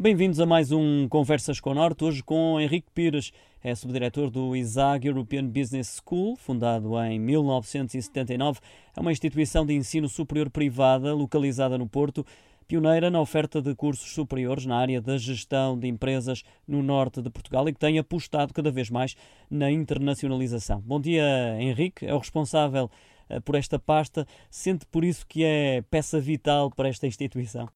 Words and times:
Bem-vindos 0.00 0.38
a 0.38 0.46
mais 0.46 0.70
um 0.70 1.08
Conversas 1.08 1.58
com 1.58 1.70
o 1.70 1.74
Norte, 1.74 2.04
hoje 2.04 2.22
com 2.22 2.60
Henrique 2.60 2.86
Pires, 2.94 3.32
é 3.60 3.74
subdiretor 3.74 4.30
do 4.30 4.54
ISAG 4.54 5.08
European 5.08 5.44
Business 5.48 6.00
School, 6.00 6.36
fundado 6.36 6.96
em 7.02 7.18
1979. 7.18 8.60
É 8.96 9.00
uma 9.00 9.10
instituição 9.10 9.66
de 9.66 9.74
ensino 9.74 10.08
superior 10.08 10.50
privada 10.50 11.12
localizada 11.12 11.76
no 11.76 11.88
Porto, 11.88 12.24
pioneira 12.68 13.10
na 13.10 13.20
oferta 13.20 13.60
de 13.60 13.74
cursos 13.74 14.12
superiores 14.12 14.66
na 14.66 14.76
área 14.76 15.00
da 15.00 15.18
gestão 15.18 15.76
de 15.76 15.88
empresas 15.88 16.44
no 16.64 16.80
norte 16.80 17.20
de 17.20 17.28
Portugal 17.28 17.68
e 17.68 17.72
que 17.72 17.80
tem 17.80 17.98
apostado 17.98 18.54
cada 18.54 18.70
vez 18.70 18.88
mais 18.90 19.16
na 19.50 19.68
internacionalização. 19.68 20.80
Bom 20.80 21.00
dia, 21.00 21.56
Henrique, 21.58 22.06
é 22.06 22.14
o 22.14 22.18
responsável 22.18 22.88
eh, 23.28 23.40
por 23.40 23.56
esta 23.56 23.80
pasta, 23.80 24.24
sente 24.48 24.86
por 24.86 25.04
isso 25.04 25.26
que 25.26 25.42
é 25.42 25.82
peça 25.90 26.20
vital 26.20 26.70
para 26.70 26.88
esta 26.88 27.04
instituição? 27.04 27.68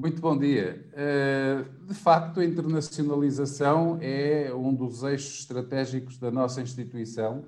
Muito 0.00 0.18
bom 0.18 0.34
dia. 0.34 0.82
Eh, 0.94 1.62
de 1.86 1.92
facto, 1.92 2.40
a 2.40 2.44
internacionalização 2.46 3.98
é 4.00 4.50
um 4.50 4.74
dos 4.74 5.02
eixos 5.02 5.40
estratégicos 5.40 6.16
da 6.16 6.30
nossa 6.30 6.62
instituição, 6.62 7.44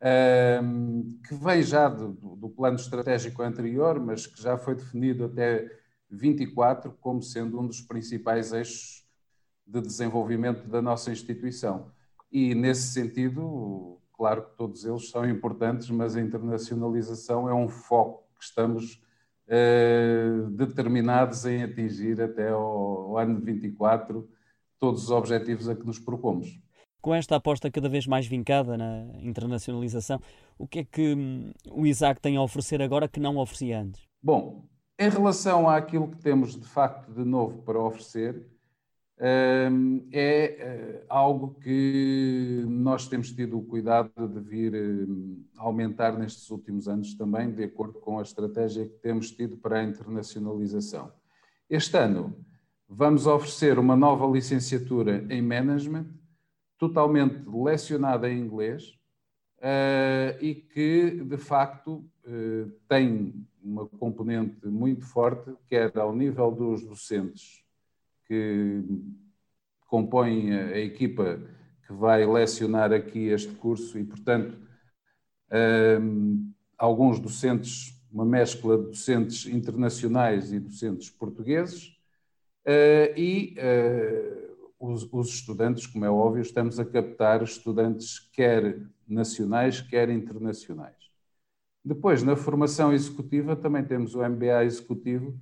ehm, 0.00 1.02
que 1.28 1.32
vem 1.36 1.62
já 1.62 1.88
do, 1.88 2.48
plano 2.48 2.74
estratégico 2.74 3.40
anterior, 3.40 4.00
mas 4.00 4.26
que 4.26 4.42
já 4.42 4.58
foi 4.58 4.74
definido 4.74 5.26
até 5.26 5.70
24 6.10 6.90
como 7.00 7.22
sendo 7.22 7.60
um 7.60 7.68
dos 7.68 7.80
principais 7.80 8.52
eixos 8.52 9.06
de 9.64 9.80
desenvolvimento 9.80 10.66
da 10.68 10.82
nossa 10.82 11.12
instituição. 11.12 11.92
E, 12.32 12.52
nesse 12.52 12.92
sentido, 12.94 14.00
claro 14.12 14.42
que 14.42 14.56
todos 14.56 14.84
eles 14.84 15.08
são 15.08 15.24
importantes, 15.24 15.88
mas 15.88 16.16
a 16.16 16.20
internacionalização 16.20 17.48
é 17.48 17.54
um 17.54 17.68
foco 17.68 18.24
que 18.36 18.44
estamos 18.44 19.05
determinados 20.52 21.44
em 21.44 21.62
atingir 21.62 22.20
até 22.20 22.48
ao, 22.48 23.16
ano 23.16 23.40
24 23.40 24.28
todos 24.78 25.04
os 25.04 25.10
objetivos 25.10 25.68
a 25.68 25.74
que 25.74 25.86
nos 25.86 25.98
propomos. 25.98 26.60
Com 27.00 27.14
esta 27.14 27.36
aposta 27.36 27.70
cada 27.70 27.88
vez 27.88 28.06
mais 28.06 28.26
vincada 28.26 28.76
na 28.76 29.06
internacionalização, 29.20 30.20
o 30.58 30.66
que 30.66 30.80
é 30.80 30.84
que 30.84 31.14
hum, 31.14 31.52
o 31.70 31.86
Isaac 31.86 32.20
tem 32.20 32.36
a 32.36 32.42
oferecer 32.42 32.82
agora 32.82 33.08
que 33.08 33.20
não 33.20 33.36
oferecia 33.36 33.80
antes? 33.80 34.02
Bom, 34.22 34.64
em 34.98 35.08
relação 35.08 35.68
àquilo 35.68 36.08
que 36.08 36.18
temos 36.18 36.58
de 36.58 36.66
facto 36.66 37.12
de 37.12 37.24
novo 37.24 37.62
para 37.62 37.80
oferecer, 37.80 38.44
é 39.18 40.06
eh, 40.12 41.04
algo 41.08 41.54
que 41.60 42.64
nós 42.68 43.08
temos 43.08 43.32
tido 43.32 43.58
o 43.58 43.64
cuidado 43.64 44.28
de 44.28 44.40
vir 44.40 44.74
hum, 44.74 45.42
aumentar 45.56 46.18
nestes 46.18 46.50
últimos 46.50 46.86
anos 46.86 47.14
também, 47.14 47.50
de 47.50 47.64
acordo 47.64 47.98
com 47.98 48.18
a 48.18 48.22
estratégia 48.22 48.86
que 48.86 48.98
temos 48.98 49.30
tido 49.30 49.56
para 49.56 49.80
a 49.80 49.84
internacionalização. 49.84 51.10
Este 51.68 51.96
ano 51.96 52.36
vamos 52.88 53.26
oferecer 53.26 53.78
uma 53.78 53.96
nova 53.96 54.26
licenciatura 54.26 55.26
em 55.30 55.40
Management, 55.40 56.06
totalmente 56.78 57.42
lecionada 57.48 58.30
em 58.30 58.38
inglês 58.38 58.98
eh, 59.60 60.36
e 60.42 60.54
que, 60.54 61.22
de 61.24 61.38
facto, 61.38 62.04
eh, 62.26 62.66
tem 62.86 63.46
uma 63.62 63.86
componente 63.86 64.66
muito 64.66 65.06
forte, 65.06 65.54
quer 65.66 65.96
ao 65.98 66.14
nível 66.14 66.50
dos 66.50 66.84
docentes 66.84 67.65
que 68.26 68.82
compõem 69.86 70.52
a 70.54 70.78
equipa 70.78 71.40
que 71.86 71.92
vai 71.92 72.26
lecionar 72.26 72.92
aqui 72.92 73.28
este 73.28 73.52
curso 73.54 73.98
e, 73.98 74.04
portanto, 74.04 74.58
um, 76.00 76.52
alguns 76.76 77.20
docentes, 77.20 77.94
uma 78.10 78.24
mescla 78.24 78.76
de 78.76 78.86
docentes 78.86 79.46
internacionais 79.46 80.52
e 80.52 80.58
docentes 80.58 81.10
portugueses, 81.10 81.96
uh, 82.66 83.16
e 83.16 83.56
uh, 83.58 84.56
os, 84.78 85.08
os, 85.12 85.28
estudantes, 85.28 85.86
como 85.86 86.04
é 86.04 86.10
óbvio, 86.10 86.42
estamos 86.42 86.78
a 86.80 86.84
captar 86.84 87.42
estudantes 87.42 88.18
quer 88.18 88.80
nacionais, 89.06 89.80
quer 89.80 90.10
internacionais. 90.10 90.96
Depois, 91.84 92.22
na 92.22 92.34
formação 92.34 92.92
executiva, 92.92 93.54
também 93.54 93.84
temos 93.84 94.14
o 94.14 94.28
MBA 94.28 94.64
executivo, 94.64 95.38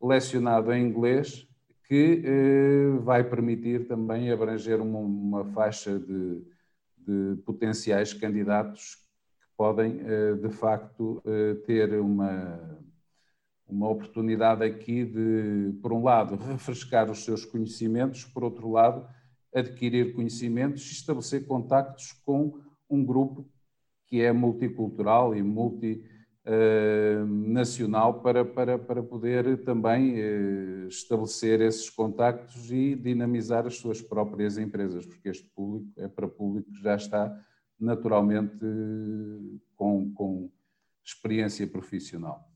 lecionado 0.00 0.72
em 0.72 0.86
inglês, 0.86 1.48
que 1.88 2.22
eh, 2.24 2.98
vai 3.00 3.24
permitir 3.24 3.86
também 3.86 4.30
abranger 4.30 4.80
uma, 4.80 4.98
uma 4.98 5.44
faixa 5.46 5.98
de, 5.98 6.42
de, 6.96 7.36
potenciais 7.44 8.12
candidatos 8.12 8.96
que 9.40 9.48
podem, 9.56 10.00
eh, 10.04 10.34
de 10.34 10.48
facto, 10.50 11.22
eh, 11.26 11.54
ter 11.66 12.00
uma, 12.00 12.78
uma 13.66 13.88
oportunidade 13.88 14.64
aqui 14.64 15.04
de, 15.04 15.72
por 15.82 15.92
um 15.92 16.02
lado, 16.02 16.36
refrescar 16.36 17.10
os 17.10 17.24
seus 17.24 17.44
conhecimentos, 17.44 18.24
por 18.24 18.44
outro 18.44 18.70
lado, 18.70 19.06
adquirir 19.54 20.14
conhecimentos 20.14 20.88
e 20.88 20.92
estabelecer 20.92 21.46
contactos 21.46 22.12
com 22.24 22.60
um 22.88 23.04
grupo 23.04 23.46
que 24.06 24.20
é 24.20 24.32
multicultural 24.32 25.34
e 25.34 25.42
multinacional 27.52 28.20
para, 28.20 28.44
para, 28.44 28.78
para 28.78 29.02
poder 29.02 29.62
também 29.64 30.14
eh, 30.16 30.86
estabelecer 30.88 31.60
esses 31.60 31.88
contactos 31.88 32.70
e 32.72 32.96
dinamizar 32.96 33.66
as 33.66 33.76
suas 33.76 34.00
próprias 34.00 34.58
empresas, 34.58 35.06
porque 35.06 35.28
este 35.28 35.48
público 35.50 35.92
é 35.96 36.08
para 36.08 36.26
público 36.26 36.70
que 36.72 36.82
já 36.82 36.96
está 36.96 37.32
naturalmente 37.78 38.64
com, 39.76 40.12
com 40.14 40.50
experiência 41.04 41.66
profissional. 41.66 42.48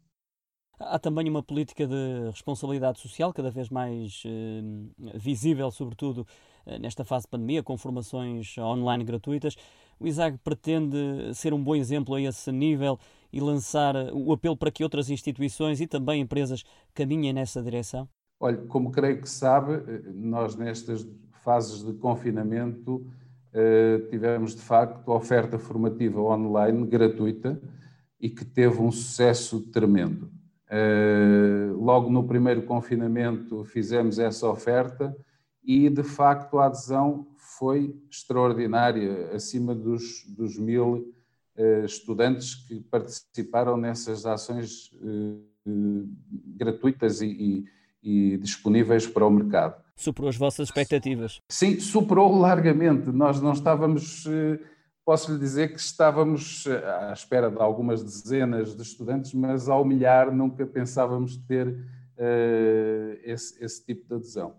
Há 0.79 0.99
também 0.99 1.29
uma 1.29 1.43
política 1.43 1.87
de 1.87 2.29
responsabilidade 2.31 3.01
social 3.01 3.33
cada 3.33 3.51
vez 3.51 3.71
mais 3.71 4.23
eh, 4.27 4.63
visível, 5.15 5.71
sobretudo 5.71 6.27
eh, 6.67 6.79
nesta 6.79 7.05
fase 7.05 7.25
de 7.25 7.31
pandemia, 7.31 7.63
com 7.63 7.79
formações 7.79 8.59
online 8.59 9.05
gratuitas. 9.05 9.57
O 9.99 10.07
ISAG 10.07 10.37
pretende 10.45 11.35
ser 11.35 11.55
um 11.55 11.63
bom 11.63 11.75
exemplo 11.75 12.15
a 12.15 12.21
esse 12.21 12.53
nível 12.53 12.99
e 13.37 13.41
lançar 13.41 13.95
eh, 13.95 14.11
o 14.13 14.33
apelo 14.33 14.57
para 14.57 14.71
que 14.71 14.83
outras 14.83 15.11
instituições 15.11 15.81
e 15.81 15.87
também 15.87 16.21
empresas 16.23 16.65
caminhem 16.95 17.33
nessa 17.33 17.63
direção? 17.63 18.09
Olha, 18.41 18.59
como 18.69 18.91
creio 18.91 19.21
que 19.21 19.29
sabe, 19.29 19.83
nós 20.15 20.57
nestas 20.57 21.07
fases 21.43 21.83
de 21.83 21.95
confinamento 21.95 23.07
tivemos 24.11 24.55
de 24.55 24.61
facto 24.61 25.09
oferta 25.09 25.59
formativa 25.59 26.21
online 26.21 26.87
gratuita 26.87 27.59
e 28.21 28.29
que 28.29 28.45
teve 28.45 28.83
um 28.83 28.93
sucesso 28.93 29.61
tremendo. 29.71 30.31
Eh, 30.69 31.71
logo 31.77 32.11
no 32.11 32.25
primeiro 32.25 32.63
confinamento 32.63 33.65
fizemos 33.65 34.19
essa 34.19 34.49
oferta 34.49 35.17
e, 35.63 35.89
de 35.89 36.03
facto, 36.03 36.59
a 36.59 36.67
adesão 36.67 37.27
foi 37.37 37.97
extraordinária, 38.11 39.31
acima 39.33 39.75
dos, 39.75 40.25
dos 40.29 40.59
mil 40.59 41.13
estudantes 41.85 42.55
que 42.55 42.81
participaram 42.81 43.77
nessas 43.77 44.27
ações 44.27 44.93
uh, 44.95 46.09
gratuitas 46.57 47.21
e, 47.21 47.27
e, 47.27 48.35
e, 48.35 48.37
disponíveis 48.39 49.07
para 49.07 49.27
o 49.27 49.31
mercado. 49.31 49.83
Superou 49.97 50.29
as 50.29 50.37
vossas 50.37 50.69
expectativas? 50.69 51.41
Sim, 51.49 51.81
superou 51.81 52.39
largamente. 52.39 53.11
Nós 53.11 53.41
não 53.41 53.53
estávamos 53.53 54.27
posso 55.07 55.33
lhe 55.33 55.39
dizer 55.39 55.73
que 55.73 55.79
estávamos 55.79 56.67
eh, 56.67 57.09
à 57.09 57.13
espera 57.13 57.49
de 57.49 57.61
algumas 57.61 58.03
dezenas 58.03 58.75
de 58.75 58.83
estudantes, 58.83 59.33
mas 59.33 59.69
ao 59.69 59.85
milhar 59.85 60.33
nunca 60.33 60.67
pensávamos 60.67 61.37
ter 61.37 61.69
uh, 61.69 63.19
esse, 63.23 63.65
esse, 63.65 63.87
tipo 63.87 64.09
de 64.09 64.15
adesão. 64.17 64.57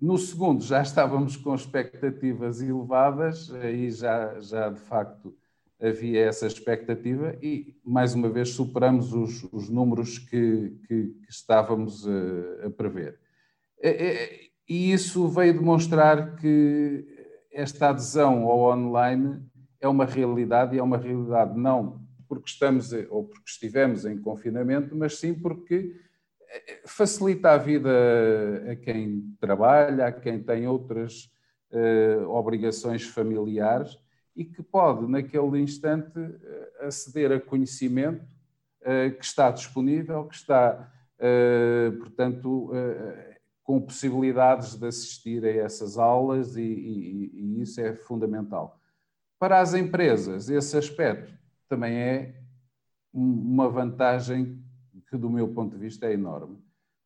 No 0.00 0.16
segundo 0.16 0.62
já 0.62 0.80
estávamos 0.80 1.36
com 1.36 1.52
expectativas 1.56 2.62
elevadas, 2.62 3.52
aí 3.52 3.90
já, 3.90 4.38
já 4.38 4.70
de 4.70 4.78
facto 4.78 5.36
havia 5.80 6.26
essa 6.26 6.46
expectativa 6.46 7.36
e, 7.42 7.76
mais 7.84 8.14
uma 8.14 8.28
vez, 8.28 8.50
superamos 8.50 9.12
os, 9.12 9.44
os 9.52 9.68
números 9.68 10.18
que, 10.18 10.76
que, 10.86 11.06
que 11.06 11.30
estávamos 11.30 12.06
a, 12.06 12.66
a 12.66 12.70
prever. 12.70 13.18
E 14.68 14.92
isso 14.92 15.26
veio 15.28 15.54
demonstrar 15.54 16.36
que 16.36 17.04
esta 17.50 17.88
adesão 17.88 18.44
ao 18.44 18.72
online 18.72 19.42
é 19.80 19.88
uma 19.88 20.04
realidade 20.04 20.76
e 20.76 20.78
é 20.78 20.82
uma 20.82 20.98
realidade 20.98 21.58
não 21.58 22.00
porque 22.28 22.48
estamos 22.48 22.92
ou 23.10 23.24
porque 23.24 23.50
estivemos 23.50 24.04
em 24.04 24.16
confinamento, 24.16 24.94
mas 24.94 25.18
sim 25.18 25.34
porque 25.34 25.96
eh, 26.48 26.80
facilita 26.86 27.50
a 27.50 27.56
vida 27.56 27.90
a 28.70 28.76
quem 28.76 29.34
trabalha, 29.40 30.06
a 30.06 30.12
quem 30.12 30.40
tem 30.40 30.68
outras 30.68 31.28
uh, 31.72 32.28
obrigações 32.28 33.02
familiares 33.02 33.98
e 34.34 34.44
que 34.44 34.62
pode, 34.62 35.06
naquele 35.10 35.60
instante, 35.60 36.18
eh, 36.18 36.86
aceder 36.86 37.32
a 37.32 37.40
conhecimento 37.40 38.24
uh, 38.82 39.16
que 39.18 39.24
está 39.24 39.50
disponível, 39.50 40.24
que 40.24 40.34
está, 40.34 40.90
uh, 41.18 41.98
portanto, 41.98 42.70
com 43.62 43.80
possibilidades 43.80 44.74
de 44.74 44.86
assistir 44.86 45.44
a 45.44 45.50
essas 45.50 45.98
aulas 45.98 46.56
e, 46.56 46.62
e, 46.62 47.30
e 47.34 47.62
isso 47.62 47.80
é 47.80 47.94
fundamental. 47.94 48.80
Para 49.38 49.60
as 49.60 49.74
empresas, 49.74 50.48
esse 50.48 50.76
aspecto 50.76 51.32
também 51.68 51.96
é 51.96 52.34
uma 53.12 53.68
vantagem 53.68 54.62
que, 55.08 55.16
do 55.16 55.30
meu 55.30 55.48
ponto 55.48 55.76
de 55.76 55.82
vista, 55.82 56.06
é 56.06 56.12
enorme. 56.12 56.58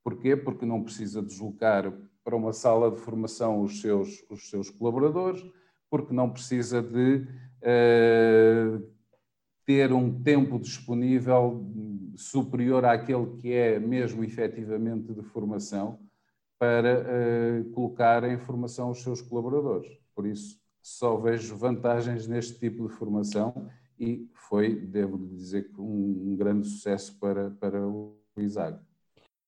Porquê? 0.02 0.36
Porque 0.36 0.66
não 0.66 0.82
precisa 0.82 1.22
deslocar 1.22 1.92
para 2.22 2.36
uma 2.36 2.52
sala 2.52 2.90
de 2.90 2.98
formação 2.98 3.62
os 3.62 3.80
seus, 3.80 4.24
os 4.30 4.48
seus 4.48 4.70
colaboradores, 4.70 5.44
porque 5.96 6.12
não 6.12 6.28
precisa 6.28 6.82
de 6.82 7.24
uh, 7.62 8.84
ter 9.64 9.92
um 9.92 10.20
tempo 10.24 10.58
disponível 10.58 11.64
superior 12.16 12.84
àquele 12.84 13.36
que 13.36 13.52
é 13.52 13.78
mesmo 13.78 14.24
efetivamente 14.24 15.14
de 15.14 15.22
formação 15.22 16.00
para 16.58 17.00
uh, 17.00 17.70
colocar 17.70 18.24
em 18.24 18.36
formação 18.38 18.90
os 18.90 19.04
seus 19.04 19.22
colaboradores. 19.22 19.88
Por 20.16 20.26
isso, 20.26 20.58
só 20.82 21.16
vejo 21.16 21.56
vantagens 21.56 22.26
neste 22.26 22.58
tipo 22.58 22.88
de 22.88 22.92
formação 22.92 23.70
e 23.96 24.28
foi, 24.48 24.74
devo 24.74 25.16
dizer, 25.16 25.70
um, 25.78 26.34
grande 26.36 26.66
sucesso 26.66 27.16
para, 27.20 27.52
para 27.52 27.86
o 27.86 28.18
ISAG. 28.36 28.80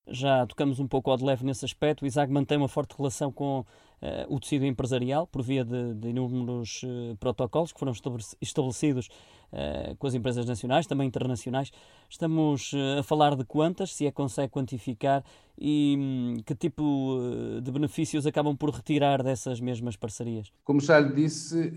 Já 0.07 0.47
tocamos 0.47 0.79
um 0.79 0.87
pouco 0.87 1.11
ao 1.11 1.17
de 1.17 1.25
leve 1.25 1.43
nesse 1.43 1.65
aspecto. 1.65 2.03
O 2.03 2.07
ISAG 2.07 2.31
mantém 2.31 2.57
uma 2.57 2.69
forte 2.69 2.95
relação 2.95 3.33
com 3.33 3.65
uh, 4.01 4.33
o 4.33 4.39
tecido 4.39 4.65
empresarial, 4.65 5.27
por 5.27 5.41
via 5.41 5.63
de, 5.63 5.93
de 5.95 6.09
inúmeros 6.09 6.83
uh, 6.83 7.15
protocolos 7.19 7.71
que 7.71 7.79
foram 7.79 7.93
estabelecidos 8.41 9.09
uh, 9.51 9.95
com 9.97 10.07
as 10.07 10.13
empresas 10.13 10.45
nacionais, 10.45 10.87
também 10.87 11.07
internacionais. 11.07 11.71
Estamos 12.09 12.71
a 12.97 13.03
falar 13.03 13.35
de 13.35 13.43
quantas, 13.43 13.93
se 13.93 14.05
é 14.05 14.11
que 14.11 14.15
consegue 14.15 14.51
quantificar, 14.51 15.23
e 15.59 15.95
um, 15.97 16.35
que 16.45 16.53
tipo 16.53 17.19
de 17.61 17.71
benefícios 17.71 18.27
acabam 18.27 18.55
por 18.55 18.69
retirar 18.69 19.23
dessas 19.23 19.59
mesmas 19.59 19.95
parcerias? 19.95 20.51
Como 20.63 20.79
já 20.79 20.99
lhe 20.99 21.13
disse, 21.13 21.73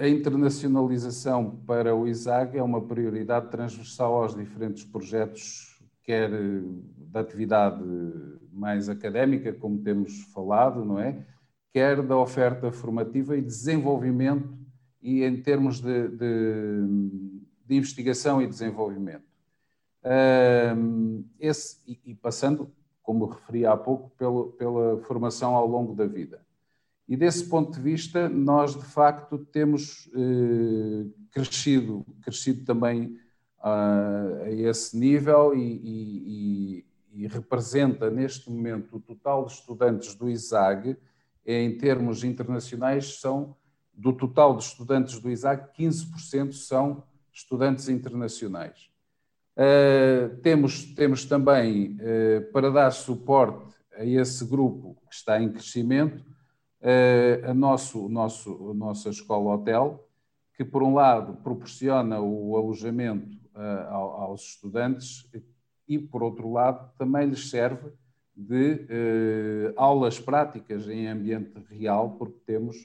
a 0.00 0.08
internacionalização 0.08 1.50
para 1.66 1.94
o 1.94 2.06
ISAG 2.06 2.56
é 2.56 2.62
uma 2.62 2.80
prioridade 2.80 3.50
transversal 3.50 4.22
aos 4.22 4.36
diferentes 4.36 4.84
projetos 4.84 5.74
quer 6.04 6.30
da 7.10 7.20
atividade 7.20 7.82
mais 8.52 8.88
académica, 8.88 9.52
como 9.52 9.78
temos 9.78 10.20
falado, 10.32 10.84
não 10.84 11.00
é? 11.00 11.24
Quer 11.74 12.00
da 12.02 12.16
oferta 12.16 12.70
formativa 12.70 13.36
e 13.36 13.42
desenvolvimento 13.42 14.56
e 15.02 15.24
em 15.24 15.42
termos 15.42 15.80
de, 15.80 16.06
de, 16.06 16.86
de 17.66 17.74
investigação 17.74 18.40
e 18.40 18.46
desenvolvimento. 18.46 19.24
esse, 21.40 21.78
e, 22.06 22.14
passando, 22.14 22.70
como 23.02 23.26
referi 23.26 23.66
há 23.66 23.76
pouco, 23.76 24.08
pelo, 24.10 24.52
pela 24.52 24.98
formação 25.00 25.56
ao 25.56 25.66
longo 25.66 25.96
da 25.96 26.06
vida. 26.06 26.46
E 27.08 27.16
desse 27.16 27.48
ponto 27.48 27.72
de 27.72 27.80
vista, 27.80 28.28
nós 28.28 28.76
de 28.76 28.84
facto 28.84 29.36
temos 29.36 30.08
eh, 30.14 31.06
crescido, 31.32 32.06
crescido 32.22 32.64
também 32.64 33.18
a 33.60 34.48
esse 34.48 34.96
nível 34.96 35.52
e, 35.56 35.80
e, 35.82 36.84
e, 37.14 37.26
representa 37.26 38.08
neste 38.10 38.48
momento 38.48 38.96
o 38.96 39.00
total 39.00 39.46
de 39.46 39.54
estudantes 39.54 40.14
do 40.14 40.30
ISAG, 40.30 40.96
em 41.46 41.76
termos 41.76 42.24
internacionais, 42.24 43.20
são 43.20 43.56
do 43.92 44.12
total 44.12 44.56
de 44.56 44.64
estudantes 44.64 45.20
do 45.20 45.30
ISAG, 45.30 45.70
15% 45.78 46.52
são 46.52 47.04
estudantes 47.32 47.88
internacionais. 47.88 48.90
Uh, 49.56 50.36
temos, 50.38 50.84
temos 50.94 51.24
também, 51.24 51.96
uh, 51.96 52.52
para 52.52 52.70
dar 52.70 52.90
suporte 52.90 53.72
a 53.96 54.04
esse 54.04 54.44
grupo 54.44 54.96
que 55.08 55.14
está 55.14 55.40
em 55.40 55.52
crescimento, 55.52 56.24
uh, 56.80 57.50
a, 57.50 57.54
nosso, 57.54 58.08
nosso, 58.08 58.70
a 58.70 58.74
nossa 58.74 59.10
escola-hotel, 59.10 60.08
que, 60.56 60.64
por 60.64 60.82
um 60.82 60.94
lado, 60.94 61.34
proporciona 61.42 62.20
o 62.20 62.56
alojamento 62.56 63.36
aos 63.90 64.42
estudantes 64.42 65.30
e, 65.88 65.96
por 65.96 66.22
outro 66.24 66.50
lado, 66.52 66.90
também 66.96 67.28
lhes 67.28 67.50
serve 67.50 67.92
de 68.36 68.72
uh, 68.72 69.72
aulas 69.76 70.18
práticas 70.18 70.88
em 70.88 71.06
ambiente 71.06 71.52
real, 71.70 72.16
porque 72.18 72.38
temos 72.44 72.76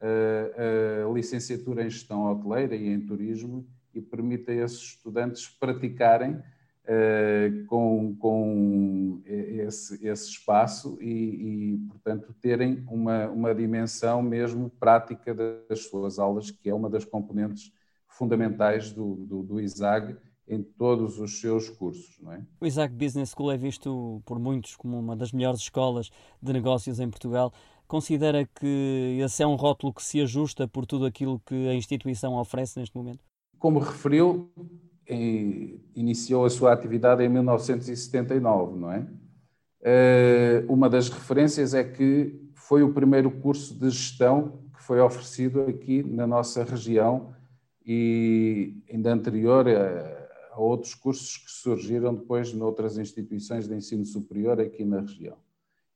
uh, 0.00 1.08
a 1.08 1.12
licenciatura 1.12 1.84
em 1.84 1.90
gestão 1.90 2.30
hoteleira 2.30 2.76
e 2.76 2.88
em 2.88 3.00
turismo 3.00 3.66
e 3.94 4.00
permite 4.00 4.50
a 4.50 4.54
esses 4.54 4.78
estudantes 4.78 5.48
praticarem 5.48 6.32
uh, 6.34 7.64
com, 7.66 8.14
com 8.16 9.22
esse, 9.24 10.06
esse 10.06 10.28
espaço 10.30 10.98
e, 11.00 11.74
e, 11.74 11.78
portanto, 11.88 12.34
terem 12.40 12.84
uma, 12.88 13.28
uma 13.28 13.54
dimensão 13.54 14.22
mesmo 14.22 14.70
prática 14.78 15.34
das 15.34 15.84
suas 15.84 16.18
aulas, 16.18 16.50
que 16.50 16.68
é 16.68 16.74
uma 16.74 16.90
das 16.90 17.04
componentes 17.04 17.72
fundamentais 18.06 18.92
do, 18.92 19.14
do, 19.14 19.42
do 19.42 19.60
ISAG 19.60 20.16
em 20.50 20.62
todos 20.62 21.20
os 21.20 21.40
seus 21.40 21.70
cursos. 21.70 22.18
Não 22.20 22.32
é? 22.32 22.42
O 22.60 22.66
ISAG 22.66 22.92
Business 22.92 23.30
School 23.30 23.52
é 23.52 23.56
visto 23.56 24.20
por 24.26 24.38
muitos 24.38 24.74
como 24.74 24.98
uma 24.98 25.16
das 25.16 25.30
melhores 25.32 25.60
escolas 25.60 26.10
de 26.42 26.52
negócios 26.52 26.98
em 26.98 27.08
Portugal. 27.08 27.52
Considera 27.86 28.44
que 28.44 29.18
esse 29.22 29.42
é 29.42 29.46
um 29.46 29.54
rótulo 29.54 29.94
que 29.94 30.02
se 30.02 30.20
ajusta 30.20 30.66
por 30.66 30.84
tudo 30.84 31.06
aquilo 31.06 31.40
que 31.46 31.68
a 31.68 31.74
instituição 31.74 32.34
oferece 32.34 32.78
neste 32.80 32.96
momento? 32.96 33.20
Como 33.58 33.78
referiu, 33.78 34.50
iniciou 35.94 36.44
a 36.44 36.50
sua 36.50 36.72
atividade 36.72 37.22
em 37.22 37.28
1979, 37.28 38.76
não 38.76 38.92
é? 38.92 39.06
Eh, 39.82 40.64
uma 40.68 40.90
das 40.90 41.08
referências 41.08 41.74
é 41.74 41.82
que 41.82 42.38
foi 42.54 42.82
o 42.82 42.92
primeiro 42.92 43.30
curso 43.30 43.74
de 43.74 43.88
gestão 43.90 44.60
que 44.74 44.82
foi 44.82 45.00
oferecido 45.00 45.62
aqui 45.62 46.02
na 46.02 46.26
nossa 46.26 46.64
região 46.64 47.34
e 47.84 48.82
ainda 48.92 49.12
anterior 49.12 49.66
a, 49.68 50.19
a 50.50 50.60
outros 50.60 50.94
cursos 50.94 51.36
que 51.36 51.50
surgiram 51.50 52.14
depois 52.14 52.52
noutras 52.52 52.98
instituições 52.98 53.68
de 53.68 53.74
ensino 53.74 54.04
superior 54.04 54.60
aqui 54.60 54.84
na 54.84 55.00
região. 55.00 55.36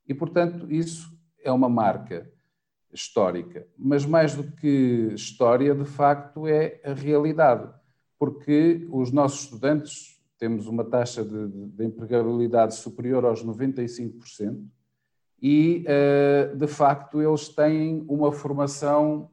E, 0.07 0.15
portanto, 0.15 0.71
isso 0.73 1.13
é 1.43 1.51
uma 1.51 1.69
marca 1.69 2.31
histórica. 2.93 3.67
Mas 3.77 4.07
mais 4.07 4.35
do 4.35 4.45
que 4.45 5.11
história, 5.15 5.75
de 5.75 5.85
facto, 5.85 6.47
é 6.47 6.81
a 6.85 6.93
realidade, 6.93 7.73
porque 8.19 8.87
os 8.91 9.11
nossos 9.11 9.45
estudantes 9.45 10.21
temos 10.39 10.67
uma 10.67 10.85
taxa 10.85 11.25
de, 11.25 11.49
de 11.49 11.85
empregabilidade 11.85 12.75
superior 12.75 13.25
aos 13.25 13.45
95% 13.45 14.65
e, 15.47 15.85
eh, 15.87 16.55
de 16.57 16.67
facto, 16.67 17.21
eles 17.21 17.49
têm 17.49 18.05
uma 18.09 18.33
formação 18.33 19.31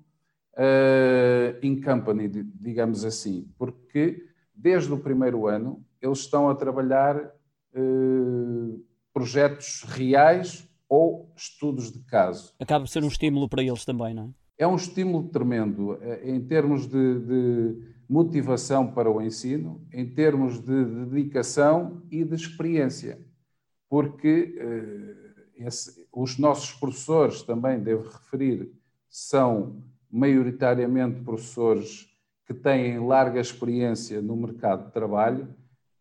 uh, 0.54 1.66
in 1.66 1.82
company, 1.82 2.28
digamos 2.28 3.06
assim, 3.06 3.50
porque 3.58 4.31
desde 4.53 4.92
o 4.94 4.98
primeiro 4.98 5.48
ano 5.48 5.83
eles 6.01 6.19
estão 6.19 6.50
a 6.50 6.56
trabalhar 6.56 7.18
uh, 7.18 8.84
projetos 9.13 9.84
reais 9.84 10.67
ou 10.89 11.31
estudos 11.36 11.91
de 11.91 12.00
caso. 12.00 12.53
Acaba 12.60 12.86
por 12.86 12.89
ser 12.89 13.03
um 13.03 13.08
estímulo 13.08 13.48
para 13.48 13.63
eles 13.63 13.86
também, 13.86 14.13
não 14.13 14.24
é? 14.58 14.63
É 14.63 14.67
um 14.67 14.75
estímulo 14.75 15.29
tremendo 15.29 15.98
eh, 16.01 16.29
em 16.29 16.39
termos 16.39 16.86
de, 16.86 17.20
de 17.20 17.81
motivação 18.08 18.91
para 18.91 19.10
o 19.10 19.22
ensino, 19.22 19.84
em 19.91 20.05
termos 20.05 20.60
de 20.60 20.86
dedicação 21.05 22.03
e 22.12 22.24
de 22.24 22.36
experiência, 22.36 23.20
porque 23.89 24.55
uh, 24.60 25.65
esse, 25.65 26.05
os 26.12 26.38
nossos 26.38 26.74
professores, 26.74 27.41
também 27.41 27.79
devo 27.79 28.08
referir, 28.10 28.72
são 29.10 29.81
maioritariamente 30.12 31.22
professores 31.22 32.11
que 32.51 32.60
têm 32.60 33.00
larga 33.00 33.39
experiência 33.39 34.22
no 34.22 34.36
mercado 34.36 34.88
de 34.88 34.91
trabalho, 34.91 35.48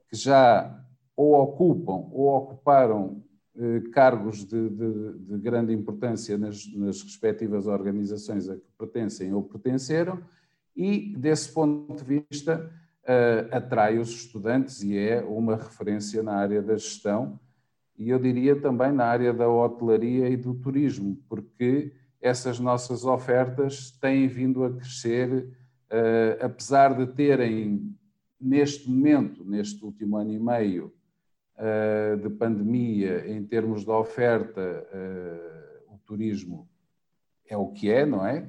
que 0.08 0.16
já 0.16 0.84
ou 1.16 1.34
ocupam 1.34 2.08
ou 2.10 2.28
ocuparam 2.36 3.22
eh, 3.56 3.80
cargos 3.92 4.44
de, 4.44 4.68
de, 4.68 5.18
de, 5.18 5.38
grande 5.38 5.72
importância 5.72 6.36
nas, 6.36 6.66
nas 6.74 7.02
respectivas 7.02 7.66
organizações 7.66 8.48
a 8.48 8.56
que 8.56 8.66
pertencem 8.76 9.32
ou 9.32 9.44
pertenceram, 9.44 10.20
e, 10.76 11.14
desse 11.16 11.52
ponto 11.52 12.02
de 12.04 12.24
vista, 12.28 12.68
eh, 13.04 13.48
atrai 13.52 13.98
os 13.98 14.10
estudantes 14.10 14.82
e 14.82 14.96
é 14.98 15.22
uma 15.22 15.54
referência 15.54 16.22
na 16.22 16.34
área 16.34 16.60
da 16.60 16.76
gestão, 16.76 17.38
e 17.96 18.10
eu 18.10 18.18
diria 18.18 18.60
também 18.60 18.92
na 18.92 19.04
área 19.04 19.32
da 19.32 19.48
hotelaria 19.48 20.28
e 20.28 20.36
do 20.36 20.54
turismo, 20.54 21.16
porque 21.28 21.92
essas 22.20 22.58
nossas 22.58 23.04
ofertas 23.04 23.90
têm 24.00 24.26
vindo 24.26 24.64
a 24.64 24.72
crescer, 24.72 25.59
uh, 25.90 26.44
apesar 26.44 26.94
de 26.94 27.06
terem, 27.06 27.94
neste 28.40 28.88
momento, 28.88 29.44
neste 29.44 29.84
último 29.84 30.16
ano 30.16 30.32
e 30.32 30.38
meio 30.38 30.92
uh, 31.56 32.16
de 32.16 32.30
pandemia, 32.30 33.30
em 33.30 33.44
termos 33.44 33.84
de 33.84 33.90
oferta, 33.90 34.86
uh, 34.92 35.94
o 35.94 35.98
turismo 35.98 36.68
é 37.46 37.56
o 37.56 37.68
que 37.68 37.90
é, 37.90 38.06
não 38.06 38.24
é? 38.24 38.46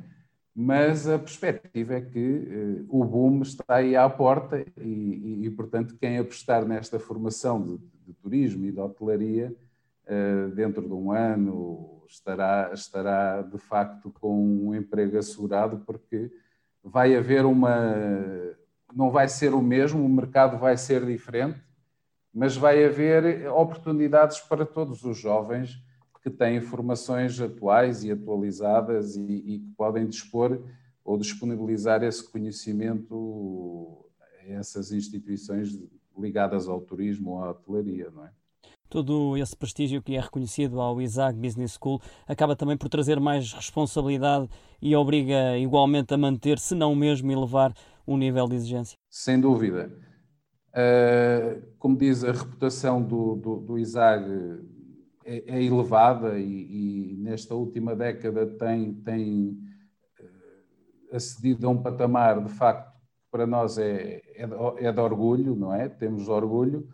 Mas 0.53 1.07
a 1.07 1.17
perspectiva 1.17 1.95
é 1.95 2.01
que 2.01 2.85
o 2.89 3.05
boom 3.05 3.41
está 3.41 3.75
aí 3.75 3.95
à 3.95 4.07
porta 4.09 4.63
e, 4.77 4.83
e, 4.83 5.45
e 5.45 5.49
portanto, 5.49 5.95
quem 5.97 6.17
apostar 6.17 6.65
nesta 6.65 6.99
formação 6.99 7.61
de, 7.63 7.77
de 8.05 8.13
turismo 8.13 8.65
e 8.65 8.71
de 8.71 8.79
hotelaria, 8.79 9.55
dentro 10.53 10.81
de 10.85 10.93
um 10.93 11.09
ano 11.09 12.03
estará, 12.05 12.71
estará 12.73 13.41
de 13.41 13.57
facto 13.57 14.11
com 14.19 14.67
um 14.67 14.75
emprego 14.75 15.17
assegurado, 15.17 15.79
porque 15.85 16.29
vai 16.83 17.15
haver 17.15 17.45
uma. 17.45 17.95
Não 18.93 19.09
vai 19.09 19.27
ser 19.27 19.53
o 19.53 19.61
mesmo, 19.61 20.03
o 20.03 20.09
mercado 20.09 20.57
vai 20.57 20.75
ser 20.77 21.05
diferente, 21.05 21.61
mas 22.33 22.57
vai 22.57 22.83
haver 22.83 23.47
oportunidades 23.49 24.39
para 24.39 24.65
todos 24.65 25.03
os 25.03 25.17
jovens 25.17 25.81
que 26.21 26.29
têm 26.29 26.61
formações 26.61 27.39
atuais 27.39 28.03
e 28.03 28.11
atualizadas 28.11 29.15
e, 29.15 29.21
e 29.21 29.59
que 29.59 29.71
podem 29.75 30.07
dispor 30.07 30.61
ou 31.03 31.17
disponibilizar 31.17 32.03
esse 32.03 32.23
conhecimento 32.29 34.05
a 34.19 34.51
essas 34.51 34.91
instituições 34.91 35.79
ligadas 36.17 36.67
ao 36.67 36.79
turismo 36.81 37.31
ou 37.31 37.43
à 37.43 37.51
hotelaria, 37.51 38.11
não 38.11 38.25
é? 38.25 38.31
Todo 38.91 39.37
esse 39.37 39.55
prestígio 39.55 40.01
que 40.01 40.17
é 40.17 40.19
reconhecido 40.19 40.81
ao 40.81 41.01
ISAG 41.01 41.39
Business 41.39 41.79
School 41.81 42.01
acaba 42.27 42.57
também 42.57 42.75
por 42.75 42.89
trazer 42.89 43.21
mais 43.21 43.53
responsabilidade 43.53 44.49
e 44.81 44.93
obriga 44.97 45.57
igualmente 45.57 46.13
a 46.13 46.17
manter, 46.17 46.59
se 46.59 46.75
não 46.75 46.93
mesmo 46.93 47.31
elevar, 47.31 47.73
o 48.05 48.17
nível 48.17 48.49
de 48.49 48.57
exigência. 48.57 48.97
Sem 49.09 49.39
dúvida. 49.39 49.89
Uh, 50.71 51.61
como 51.79 51.97
diz, 51.97 52.25
a 52.25 52.33
reputação 52.33 53.01
do, 53.01 53.37
do, 53.37 53.55
do 53.61 53.77
é, 53.77 54.53
é 55.25 55.63
elevada 55.63 56.37
e, 56.37 57.13
e, 57.13 57.17
nesta 57.17 57.55
última 57.55 57.95
década 57.95 58.45
tem, 58.45 58.93
tem 58.95 59.57
uh, 60.19 61.15
acedido 61.15 61.65
a 61.65 61.69
um 61.69 61.81
patamar, 61.81 62.43
de 62.43 62.51
facto, 62.51 62.91
que 62.91 63.31
para 63.31 63.47
nós 63.47 63.77
é, 63.77 64.21
é, 64.35 64.49
é 64.79 64.91
de 64.91 64.99
orgulho, 64.99 65.55
não 65.55 65.73
é? 65.73 65.87
Temos 65.87 66.27
orgulho, 66.27 66.89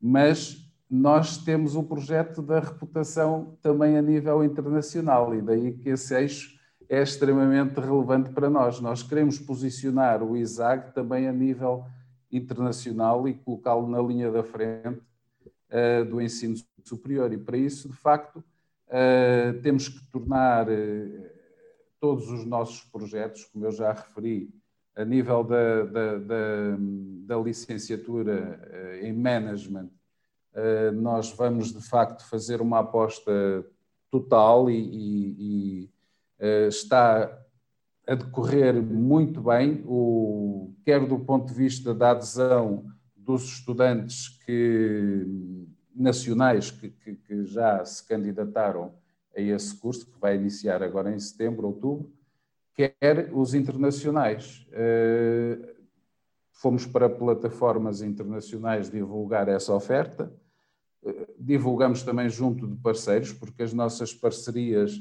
mas 0.00 0.69
nós 0.90 1.38
temos 1.38 1.76
um 1.76 1.84
projeto 1.84 2.42
da 2.42 2.58
reputação 2.58 3.56
também 3.62 3.96
a 3.96 4.02
nível 4.02 4.42
internacional 4.42 5.32
e 5.32 5.40
daí 5.40 5.72
que 5.72 5.90
esse 5.90 6.12
eixo 6.12 6.58
é 6.88 7.00
extremamente 7.00 7.78
relevante 7.78 8.30
para 8.30 8.50
nós. 8.50 8.80
Nós 8.80 9.00
queremos 9.00 9.38
posicionar 9.38 10.20
o 10.20 10.36
ISAG 10.36 10.92
também 10.92 11.28
a 11.28 11.32
nível 11.32 11.84
internacional 12.32 13.28
e 13.28 13.34
colocá-lo 13.34 13.88
na 13.88 14.02
linha 14.02 14.32
da 14.32 14.42
frente 14.42 15.00
uh, 15.70 16.04
do 16.04 16.20
ensino 16.20 16.56
superior. 16.82 17.32
E 17.32 17.38
para 17.38 17.56
isso, 17.56 17.88
de 17.88 17.94
facto, 17.96 18.42
uh, 18.88 19.60
temos 19.62 19.88
que 19.88 20.04
tornar 20.10 20.68
uh, 20.68 21.30
todos 22.00 22.28
os 22.32 22.44
nossos 22.44 22.82
projetos, 22.82 23.44
como 23.44 23.64
eu 23.66 23.70
já 23.70 23.92
referi, 23.92 24.52
a 24.96 25.04
nível 25.04 25.44
da, 25.44 25.84
da, 25.84 26.18
da, 26.18 26.76
da 27.26 27.38
licenciatura 27.38 28.98
em 29.00 29.12
Management, 29.12 29.88
nós 30.94 31.32
vamos, 31.32 31.72
de 31.72 31.80
facto, 31.80 32.28
fazer 32.28 32.60
uma 32.60 32.80
aposta 32.80 33.64
total 34.10 34.70
e, 34.70 34.78
e, 34.78 35.88
e 36.40 36.68
está 36.68 37.40
a 38.06 38.14
decorrer 38.14 38.82
muito 38.82 39.40
bem, 39.40 39.84
o, 39.86 40.74
quer 40.84 41.06
do 41.06 41.18
ponto 41.20 41.46
de 41.46 41.54
vista 41.54 41.94
da 41.94 42.10
adesão 42.10 42.84
dos 43.16 43.44
estudantes 43.44 44.28
que, 44.44 45.24
nacionais 45.94 46.72
que, 46.72 46.90
que, 46.90 47.14
que, 47.14 47.44
já 47.44 47.84
se 47.84 48.04
candidataram 48.06 48.94
a 49.36 49.40
esse 49.40 49.76
curso, 49.76 50.10
que 50.10 50.18
vai 50.18 50.34
iniciar 50.34 50.82
agora 50.82 51.14
em 51.14 51.18
setembro, 51.20 51.68
outubro, 51.68 52.12
quer 52.74 53.30
os 53.32 53.54
internacionais. 53.54 54.66
Eh, 54.72 55.76
fomos 56.52 56.86
para 56.86 57.08
plataformas 57.08 58.02
internacionais 58.02 58.90
divulgar 58.90 59.48
essa 59.48 59.72
oferta, 59.72 60.32
eh, 60.32 60.39
divulgamos 61.38 62.02
também 62.02 62.28
junto 62.28 62.66
de 62.66 62.76
parceiros, 62.76 63.32
porque 63.32 63.62
as 63.62 63.72
nossas 63.72 64.12
parcerias 64.12 65.00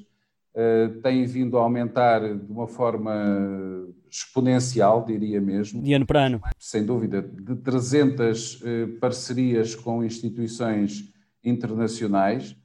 eh, 0.56 0.88
têm 1.04 1.26
vindo 1.26 1.58
a 1.58 1.62
aumentar 1.62 2.22
de 2.22 2.52
uma 2.52 2.68
forma 2.68 3.88
exponencial, 4.10 5.06
diria 5.06 5.40
mesmo. 5.40 5.82
De 5.82 5.94
ano 5.94 6.06
para 6.06 6.26
ano. 6.26 6.42
Sem 6.58 6.84
dúvida, 6.84 7.22
de 7.22 7.56
300 7.56 8.62
eh, 8.64 8.88
parcerias 9.00 9.76
com 9.76 10.04
instituições 10.04 11.14
internacionais. 11.44 12.56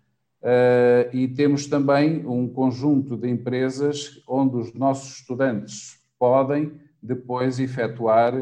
Uh, 0.43 1.09
e 1.11 1.27
temos 1.27 1.67
também 1.67 2.27
um 2.27 2.47
conjunto 2.47 3.17
de 3.17 3.31
empresas 3.31 4.23
onde 4.29 4.59
os 4.59 4.75
nossos 4.75 5.21
estudantes 5.21 5.99
podem 6.19 6.73
depois 7.03 7.59
efetuar 7.59 8.35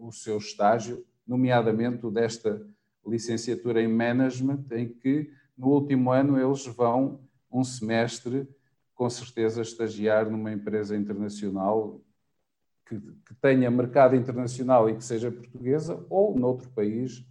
o 0.00 0.10
seu 0.10 0.38
estágio, 0.38 1.04
nomeadamente 1.28 2.06
o 2.06 2.10
desta 2.10 2.66
licenciatura 3.06 3.82
em 3.82 3.88
Management, 3.88 4.64
em 4.72 4.88
que 4.88 5.30
no 5.56 5.68
último 5.68 6.10
ano 6.10 6.38
eles 6.38 6.66
vão 6.66 7.20
um 7.50 7.62
semestre 7.62 8.48
com 8.94 9.08
certeza 9.10 9.62
estagiar 9.62 10.30
numa 10.30 10.52
empresa 10.52 10.96
internacional 10.96 12.00
que, 12.86 12.98
que, 12.98 13.34
tenha 13.40 13.70
mercado 13.70 14.14
internacional 14.14 14.88
e 14.88 14.96
que 14.96 15.04
seja 15.04 15.30
portuguesa 15.30 16.04
ou 16.10 16.38
noutro 16.38 16.68
país 16.70 17.24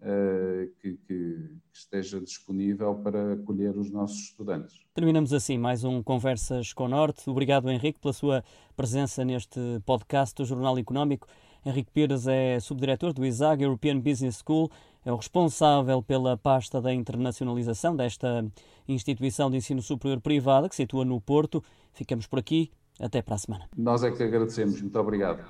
uh, 0.00 0.72
que, 0.80 0.96
que, 1.06 1.50
esteja 1.72 2.20
disponível 2.20 2.94
para 2.94 3.34
acolher 3.34 3.76
os 3.76 3.90
nossos 3.90 4.18
estudantes. 4.28 4.80
Terminamos 4.94 5.32
assim 5.32 5.58
mais 5.58 5.82
um 5.82 6.02
Conversas 6.02 6.72
com 6.72 6.86
Norte. 6.86 7.28
Obrigado, 7.28 7.68
Henrique, 7.68 7.98
pela 7.98 8.12
sua 8.12 8.44
presença 8.76 9.24
neste 9.24 9.60
podcast 9.84 10.36
do 10.36 10.44
Jornal 10.44 10.78
Económico. 10.78 11.26
Henrique 11.66 11.90
Pires 11.90 12.26
é 12.26 12.60
subdiretor 12.60 13.12
do 13.12 13.24
ISAG 13.24 13.64
European 13.64 13.98
Business 13.98 14.42
School, 14.44 14.70
é 15.04 15.12
o 15.12 15.16
responsável 15.16 16.02
pela 16.02 16.36
pasta 16.36 16.80
da 16.80 16.92
internacionalização 16.92 17.94
desta 17.94 18.44
instituição 18.88 19.50
de 19.50 19.56
ensino 19.56 19.82
superior 19.82 20.20
privada 20.20 20.68
que 20.68 20.74
se 20.74 20.82
situa 20.82 21.04
no 21.04 21.20
Porto. 21.20 21.62
Ficamos 21.92 22.26
por 22.26 22.38
aqui. 22.38 22.70
Até 23.00 23.20
para 23.20 23.34
a 23.34 23.38
semana. 23.38 23.68
Nós 23.76 24.04
é 24.04 24.10
que 24.12 24.22
agradecemos. 24.22 24.80
Muito 24.80 24.96
obrigado. 25.00 25.44